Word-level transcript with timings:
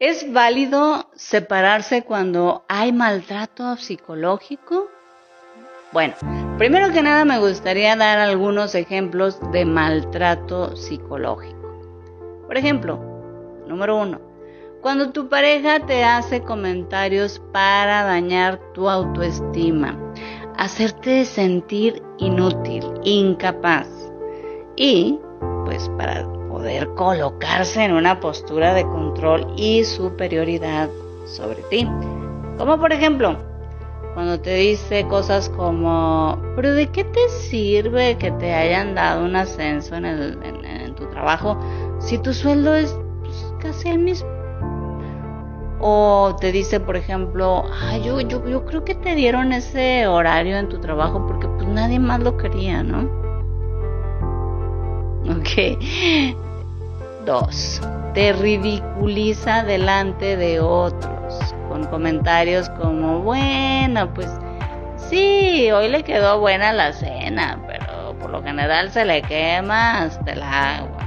¿Es 0.00 0.32
válido 0.32 1.10
separarse 1.16 2.02
cuando 2.02 2.62
hay 2.68 2.92
maltrato 2.92 3.76
psicológico? 3.76 4.86
Bueno, 5.92 6.14
primero 6.56 6.92
que 6.92 7.02
nada 7.02 7.24
me 7.24 7.40
gustaría 7.40 7.96
dar 7.96 8.20
algunos 8.20 8.76
ejemplos 8.76 9.40
de 9.50 9.64
maltrato 9.64 10.76
psicológico. 10.76 12.44
Por 12.46 12.56
ejemplo, 12.56 13.00
número 13.66 13.96
uno, 13.96 14.20
cuando 14.82 15.10
tu 15.10 15.28
pareja 15.28 15.84
te 15.84 16.04
hace 16.04 16.42
comentarios 16.42 17.42
para 17.52 18.04
dañar 18.04 18.60
tu 18.74 18.88
autoestima, 18.88 19.98
hacerte 20.56 21.24
sentir 21.24 22.00
inútil, 22.18 22.84
incapaz 23.02 23.88
y 24.76 25.18
pues 25.64 25.88
para 25.98 26.37
poder 26.58 26.88
colocarse 26.96 27.84
en 27.84 27.92
una 27.92 28.18
postura 28.18 28.74
de 28.74 28.82
control 28.82 29.46
y 29.56 29.84
superioridad 29.84 30.88
sobre 31.24 31.62
ti. 31.70 31.88
Como 32.58 32.80
por 32.80 32.92
ejemplo, 32.92 33.36
cuando 34.14 34.40
te 34.40 34.54
dice 34.54 35.06
cosas 35.06 35.48
como, 35.50 36.36
pero 36.56 36.72
¿de 36.72 36.88
qué 36.88 37.04
te 37.04 37.28
sirve 37.28 38.18
que 38.18 38.32
te 38.32 38.54
hayan 38.54 38.96
dado 38.96 39.24
un 39.24 39.36
ascenso 39.36 39.94
en, 39.94 40.94
tu 40.96 41.06
trabajo 41.10 41.56
si 42.00 42.18
tu 42.18 42.34
sueldo 42.34 42.74
es 42.74 42.98
pues, 43.20 43.54
casi 43.60 43.90
el 43.90 44.00
mismo? 44.00 44.28
O 45.78 46.34
te 46.40 46.50
dice, 46.50 46.80
por 46.80 46.96
ejemplo, 46.96 47.66
yo, 48.04 48.20
yo, 48.20 48.44
yo 48.48 48.64
creo 48.64 48.84
que 48.84 48.96
te 48.96 49.14
dieron 49.14 49.52
ese 49.52 50.08
horario 50.08 50.56
en 50.56 50.68
tu 50.68 50.80
trabajo 50.80 51.24
porque 51.24 51.46
pues 51.46 51.68
nadie 51.68 52.00
más 52.00 52.18
lo 52.18 52.36
quería, 52.36 52.82
¿no? 52.82 53.08
Ok. 55.30 56.47
Dos. 57.28 57.78
Te 58.14 58.32
ridiculiza 58.32 59.62
delante 59.62 60.38
de 60.38 60.60
otros 60.60 61.54
con 61.68 61.84
comentarios 61.84 62.70
como, 62.70 63.20
bueno, 63.20 64.14
pues 64.14 64.30
sí, 65.10 65.70
hoy 65.70 65.90
le 65.90 66.04
quedó 66.04 66.40
buena 66.40 66.72
la 66.72 66.94
cena, 66.94 67.62
pero 67.66 68.18
por 68.18 68.30
lo 68.30 68.42
general 68.42 68.90
se 68.90 69.04
le 69.04 69.20
quema 69.20 70.04
hasta 70.04 70.32
el 70.32 70.42
agua. 70.42 71.06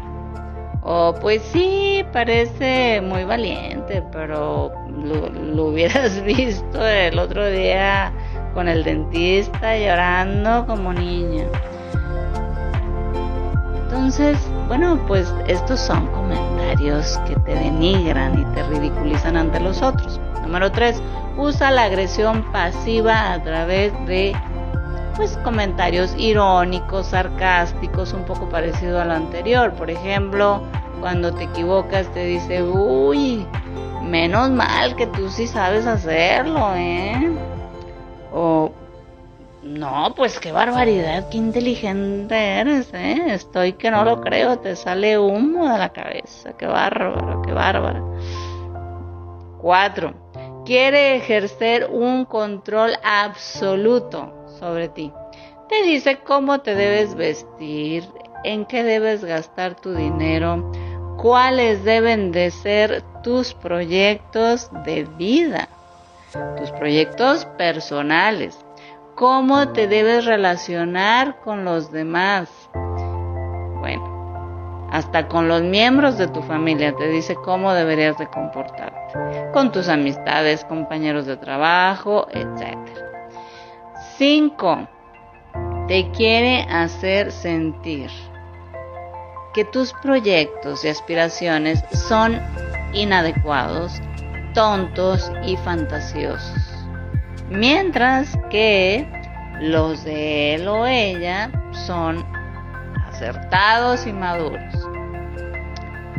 O 0.84 1.16
pues 1.20 1.42
sí, 1.42 2.06
parece 2.14 3.02
muy 3.02 3.24
valiente, 3.24 4.04
pero 4.12 4.72
lo, 5.04 5.66
hubieras 5.66 6.22
visto 6.24 6.86
el 6.86 7.18
otro 7.18 7.48
día 7.48 8.14
con 8.54 8.68
el 8.68 8.84
dentista 8.84 9.76
llorando 9.76 10.68
como 10.68 10.94
niña. 10.94 11.46
Entonces, 13.86 14.38
bueno, 14.68 15.00
pues 15.08 15.34
estos 15.48 15.80
son 15.80 16.08
comentarios 16.08 17.18
que 17.28 17.36
te 17.38 17.54
denigran 17.54 18.40
y 18.40 18.46
te 18.56 18.64
ridiculizan 18.64 19.38
ante 19.38 19.60
los 19.60 19.82
otros. 19.82 20.20
Número 20.44 20.72
3. 20.72 21.02
Usa 21.38 21.72
la 21.72 21.84
agresión 21.84 22.44
pasiva 22.52 23.34
a 23.34 23.44
través 23.44 23.94
de 24.06 24.36
pues 25.16 25.38
comentarios 25.44 26.16
irónicos, 26.18 27.08
sarcásticos, 27.08 28.14
un 28.14 28.24
poco 28.24 28.50
parecido 28.50 29.02
a 29.02 29.06
lo 29.06 29.14
anterior. 29.14 29.74
Por 29.74 29.90
ejemplo, 29.90 30.62
cuando 31.00 31.34
te 31.34 31.46
equivocas 31.46 32.08
te 32.14 32.26
dice, 32.26 32.64
uy, 32.64 33.46
menos 34.04 34.50
mal 34.52 34.96
que 34.96 35.08
tú 35.08 35.30
sí 35.30 35.48
sabes 35.48 35.86
hacerlo, 35.86 36.74
¿eh? 36.76 37.32
O, 38.34 38.72
no, 39.64 40.14
pues 40.16 40.40
qué 40.40 40.52
barbaridad, 40.52 41.30
qué 41.30 41.38
inteligente 41.38 42.36
eres, 42.36 42.92
¿eh? 42.94 43.34
Estoy 43.34 43.74
que 43.74 43.92
no 43.92 44.04
lo 44.04 44.20
creo, 44.22 44.58
te 44.58 44.76
sale 44.76 45.20
humo 45.20 45.72
de 45.72 45.78
la 45.78 45.90
cabeza, 45.90 46.54
qué 46.58 46.66
bárbaro, 46.66 47.44
qué 47.44 47.52
bárbaro. 47.52 48.18
Cuatro, 49.62 50.14
quiere 50.66 51.16
ejercer 51.16 51.90
un 51.92 52.26
control 52.26 52.94
absoluto 53.04 54.34
sobre 54.60 54.90
ti. 54.90 55.14
Te 55.70 55.84
dice 55.84 56.18
cómo 56.18 56.62
te 56.62 56.74
debes 56.74 57.14
vestir, 57.14 58.04
en 58.44 58.66
qué 58.66 58.84
debes 58.84 59.24
gastar 59.24 59.76
tu 59.76 59.94
dinero, 59.94 60.72
cuáles 61.18 61.84
deben 61.84 62.32
de 62.32 62.50
ser 62.50 63.04
tus 63.22 63.54
proyectos 63.54 64.72
de 64.86 65.04
vida, 65.18 65.70
tus 66.58 66.72
proyectos 66.72 67.46
personales, 67.58 68.58
cómo 69.22 69.68
te 69.68 69.88
debes 69.88 70.26
relacionar 70.26 71.42
con 71.42 71.64
los 71.64 71.92
demás. 71.92 72.50
Bueno, 72.74 74.90
hasta 74.92 75.28
con 75.28 75.48
los 75.48 75.62
miembros 75.62 76.18
de 76.18 76.28
tu 76.28 76.42
familia 76.42 76.96
te 76.96 77.08
dice 77.08 77.36
cómo 77.36 77.72
deberías 77.72 78.18
de 78.18 78.26
comportarte, 78.26 79.52
con 79.54 79.72
tus 79.72 79.90
amistades, 79.90 80.66
compañeros 80.66 81.28
de 81.28 81.38
trabajo, 81.38 82.26
etc. 82.32 82.76
5. 84.18 84.88
Te 85.88 86.10
quiere 86.10 86.64
hacer 86.64 87.32
sentir 87.32 88.10
que 89.54 89.66
tus 89.66 89.94
proyectos 90.02 90.84
y 90.84 90.88
aspiraciones 90.88 91.84
son 91.92 92.42
inadecuados, 92.92 94.02
tontos 94.56 95.32
y 95.46 95.58
fantasiosos. 95.58 96.71
Mientras 97.52 98.40
que 98.50 99.06
los 99.60 100.06
de 100.06 100.56
él 100.56 100.68
o 100.70 100.88
ella 100.88 101.52
son 101.86 102.26
acertados 103.10 104.08
y 104.08 104.14
maduros. 104.14 104.88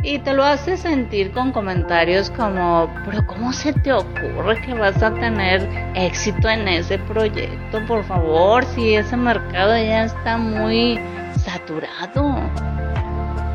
Y 0.03 0.19
te 0.19 0.33
lo 0.33 0.43
hace 0.43 0.77
sentir 0.77 1.31
con 1.31 1.51
comentarios 1.51 2.29
como, 2.29 2.87
pero 3.05 3.25
¿cómo 3.25 3.51
se 3.51 3.73
te 3.73 3.91
ocurre 3.91 4.61
que 4.61 4.75
vas 4.75 5.01
a 5.01 5.11
tener 5.13 5.67
éxito 5.95 6.49
en 6.49 6.67
ese 6.67 6.99
proyecto? 6.99 7.83
Por 7.87 8.03
favor, 8.03 8.63
si 8.65 8.93
ese 8.93 9.17
mercado 9.17 9.75
ya 9.75 10.03
está 10.03 10.37
muy 10.37 10.99
saturado 11.43 12.35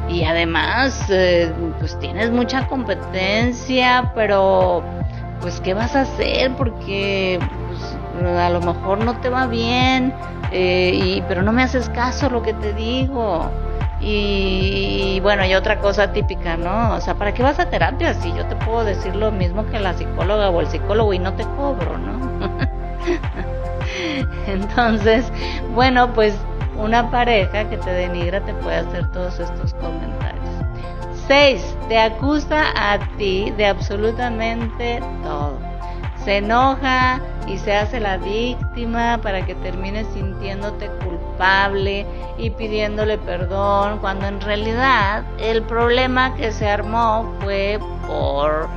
y 0.09 0.25
además 0.25 1.07
eh, 1.11 1.53
pues 1.79 1.97
tienes 2.01 2.31
mucha 2.31 2.67
competencia, 2.67 4.11
pero 4.17 4.83
pues 5.41 5.61
qué 5.61 5.75
vas 5.75 5.95
a 5.95 6.03
hacer 6.03 6.53
porque 6.57 7.39
a 8.27 8.51
lo 8.51 8.61
mejor 8.61 9.05
no 9.05 9.21
te 9.21 9.29
va 9.29 9.47
bien, 9.47 10.15
eh, 10.53 10.93
y, 10.95 11.23
pero 11.29 11.43
no 11.43 11.53
me 11.53 11.63
haces 11.63 11.89
caso 11.91 12.31
lo 12.31 12.43
que 12.43 12.55
te 12.55 12.73
digo. 12.73 13.51
Y, 14.01 15.19
bueno, 15.23 15.45
y 15.45 15.55
otra 15.55 15.81
cosa 15.81 16.13
típica, 16.13 16.57
¿no? 16.57 16.95
O 16.95 17.01
sea, 17.01 17.15
¿para 17.15 17.35
qué 17.35 17.43
vas 17.43 17.59
a 17.59 17.69
terapia 17.69 18.15
si 18.15 18.33
yo 18.33 18.47
te 18.47 18.55
puedo 18.57 18.85
decir 18.85 19.17
lo 19.17 19.33
mismo 19.33 19.67
que 19.67 19.81
la 19.81 19.93
psicóloga 19.95 20.51
o 20.51 20.61
el 20.61 20.69
psicólogo 20.69 21.13
y 21.13 21.19
no 21.19 21.35
te 21.35 21.43
cobro, 21.45 21.99
¿no? 21.99 22.39
Entonces, 24.47 25.31
bueno, 25.75 26.13
pues 26.13 26.35
una 26.77 27.11
pareja 27.11 27.69
que 27.69 27.77
te 27.77 27.91
denigra 27.91 28.41
te 28.41 28.55
puede 28.55 28.77
hacer 28.77 29.11
todos 29.11 29.41
estos 29.41 29.75
comentarios. 29.75 30.39
6. 31.27 31.77
Te 31.89 31.99
acusa 31.99 32.67
a 32.75 32.99
ti 33.17 33.53
de 33.57 33.67
absolutamente 33.67 35.01
todo. 35.23 35.68
Se 36.29 36.37
enoja 36.37 37.23
y 37.47 37.57
se 37.57 37.75
hace 37.75 38.01
la 38.01 38.19
víctima 38.19 39.19
para 39.23 39.47
que 39.47 39.55
termines 39.55 40.07
sintiéndote 40.09 40.91
culpable 41.03 42.05
y 42.37 42.51
pidiéndole 42.51 43.17
perdón, 43.17 43.99
cuando 44.01 44.27
en 44.27 44.39
realidad 44.39 45.25
el 45.41 45.63
problema 45.63 46.35
que 46.37 46.53
se 46.53 46.69
armó 46.69 47.35
fue 47.41 47.81
por, 48.07 48.69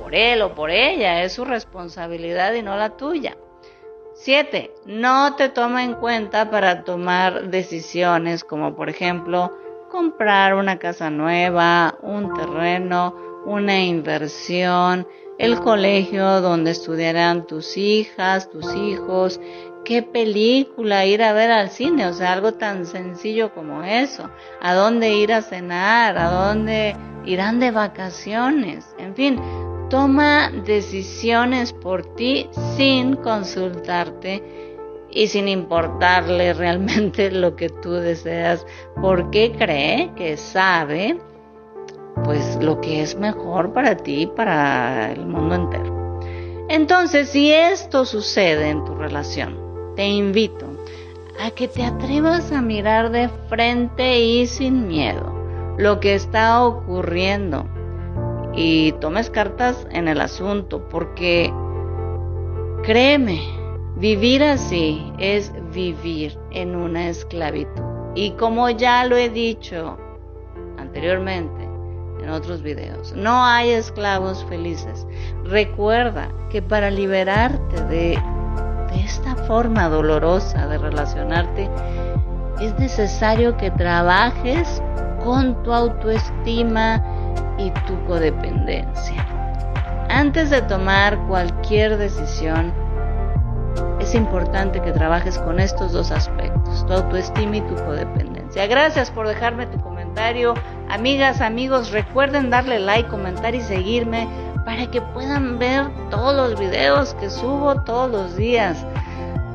por, 0.00 0.14
él 0.14 0.42
o 0.42 0.54
por 0.54 0.70
ella, 0.70 1.24
es 1.24 1.32
su 1.32 1.44
responsabilidad 1.44 2.54
y 2.54 2.62
no 2.62 2.76
la 2.76 2.90
tuya. 2.90 3.36
7. 4.14 4.70
No 4.86 5.34
te 5.34 5.48
toma 5.48 5.82
en 5.82 5.94
cuenta 5.94 6.52
para 6.52 6.84
tomar 6.84 7.48
decisiones 7.48 8.44
como 8.44 8.76
por 8.76 8.90
ejemplo 8.90 9.58
comprar 9.90 10.54
una 10.54 10.78
casa 10.78 11.10
nueva, 11.10 11.96
un 12.00 12.32
terreno, 12.32 13.29
una 13.44 13.80
inversión, 13.82 15.06
el 15.38 15.58
colegio 15.60 16.40
donde 16.40 16.72
estudiarán 16.72 17.46
tus 17.46 17.76
hijas, 17.76 18.50
tus 18.50 18.74
hijos, 18.74 19.40
qué 19.84 20.02
película 20.02 21.06
ir 21.06 21.22
a 21.22 21.32
ver 21.32 21.50
al 21.50 21.70
cine, 21.70 22.06
o 22.06 22.12
sea, 22.12 22.32
algo 22.32 22.52
tan 22.52 22.84
sencillo 22.84 23.52
como 23.54 23.82
eso, 23.82 24.30
a 24.60 24.74
dónde 24.74 25.14
ir 25.14 25.32
a 25.32 25.42
cenar, 25.42 26.18
a 26.18 26.30
dónde 26.30 26.96
irán 27.24 27.60
de 27.60 27.70
vacaciones, 27.70 28.94
en 28.98 29.14
fin, 29.14 29.40
toma 29.88 30.50
decisiones 30.64 31.72
por 31.72 32.14
ti 32.14 32.48
sin 32.76 33.16
consultarte 33.16 34.42
y 35.10 35.26
sin 35.26 35.48
importarle 35.48 36.54
realmente 36.54 37.30
lo 37.32 37.56
que 37.56 37.68
tú 37.68 37.92
deseas, 37.92 38.64
porque 39.00 39.52
cree 39.58 40.12
que 40.14 40.36
sabe 40.36 41.18
pues 42.30 42.62
lo 42.62 42.80
que 42.80 43.02
es 43.02 43.16
mejor 43.16 43.72
para 43.72 43.96
ti 43.96 44.22
y 44.22 44.26
para 44.28 45.10
el 45.10 45.26
mundo 45.26 45.56
entero. 45.56 46.20
Entonces, 46.68 47.30
si 47.30 47.52
esto 47.52 48.04
sucede 48.04 48.70
en 48.70 48.84
tu 48.84 48.94
relación, 48.94 49.58
te 49.96 50.06
invito 50.06 50.64
a 51.44 51.50
que 51.50 51.66
te 51.66 51.82
atrevas 51.82 52.52
a 52.52 52.62
mirar 52.62 53.10
de 53.10 53.28
frente 53.48 54.20
y 54.20 54.46
sin 54.46 54.86
miedo 54.86 55.74
lo 55.76 55.98
que 55.98 56.14
está 56.14 56.64
ocurriendo 56.64 57.66
y 58.54 58.92
tomes 59.00 59.28
cartas 59.28 59.88
en 59.90 60.06
el 60.06 60.20
asunto, 60.20 60.88
porque 60.88 61.52
créeme, 62.84 63.40
vivir 63.96 64.44
así 64.44 65.12
es 65.18 65.52
vivir 65.74 66.38
en 66.52 66.76
una 66.76 67.08
esclavitud. 67.08 67.82
Y 68.14 68.30
como 68.34 68.70
ya 68.70 69.04
lo 69.04 69.16
he 69.16 69.30
dicho 69.30 69.98
anteriormente 70.78 71.69
en 72.22 72.30
otros 72.30 72.62
videos, 72.62 73.12
no 73.14 73.44
hay 73.44 73.70
esclavos 73.70 74.44
felices. 74.48 75.06
Recuerda 75.44 76.28
que 76.50 76.62
para 76.62 76.90
liberarte 76.90 77.84
de, 77.84 78.18
de 78.92 79.00
esta 79.04 79.36
forma 79.46 79.88
dolorosa 79.88 80.66
de 80.66 80.78
relacionarte, 80.78 81.70
es 82.60 82.78
necesario 82.78 83.56
que 83.56 83.70
trabajes 83.70 84.82
con 85.24 85.62
tu 85.62 85.72
autoestima 85.72 87.02
y 87.58 87.70
tu 87.86 88.04
codependencia. 88.06 89.26
Antes 90.08 90.50
de 90.50 90.60
tomar 90.62 91.18
cualquier 91.28 91.96
decisión, 91.96 92.72
es 94.00 94.14
importante 94.14 94.80
que 94.82 94.92
trabajes 94.92 95.38
con 95.38 95.60
estos 95.60 95.92
dos 95.92 96.10
aspectos, 96.10 96.86
tu 96.86 96.92
autoestima 96.92 97.58
y 97.58 97.60
tu 97.62 97.74
codependencia. 97.76 98.66
Gracias 98.66 99.10
por 99.10 99.28
dejarme 99.28 99.66
tu 99.66 99.78
Amigas, 100.88 101.40
amigos, 101.40 101.90
recuerden 101.92 102.50
darle 102.50 102.78
like, 102.78 103.08
comentar 103.08 103.54
y 103.54 103.60
seguirme 103.60 104.28
para 104.64 104.90
que 104.90 105.00
puedan 105.00 105.58
ver 105.58 105.86
todos 106.10 106.34
los 106.34 106.58
videos 106.58 107.14
que 107.14 107.30
subo 107.30 107.74
todos 107.82 108.10
los 108.10 108.36
días. 108.36 108.84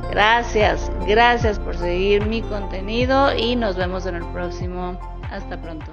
Gracias, 0.09 0.91
gracias 1.07 1.59
por 1.59 1.75
seguir 1.77 2.25
mi 2.25 2.41
contenido 2.41 3.35
y 3.35 3.55
nos 3.55 3.75
vemos 3.75 4.05
en 4.05 4.15
el 4.15 4.25
próximo. 4.27 4.97
Hasta 5.29 5.61
pronto. 5.61 5.91